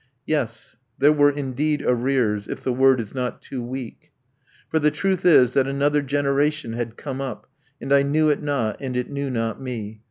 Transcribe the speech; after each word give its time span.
Yes, 0.25 0.77
there 0.97 1.13
were 1.13 1.29
indeed 1.29 1.83
arrears, 1.83 2.47
if 2.47 2.61
the 2.61 2.73
word 2.73 2.99
is 2.99 3.13
not 3.13 3.39
too 3.39 3.61
weak. 3.61 4.11
For 4.67 4.79
the 4.79 4.89
truth 4.89 5.25
is, 5.27 5.51
that 5.53 5.67
another 5.67 6.01
generation 6.01 6.73
had 6.73 6.97
come 6.97 7.21
up, 7.21 7.45
and 7.79 7.93
I 7.93 8.01
knew 8.01 8.27
it 8.29 8.41
not, 8.41 8.77
and 8.81 8.97
it 8.97 9.11
knew 9.11 9.29
not 9.29 9.61
me. 9.61 9.99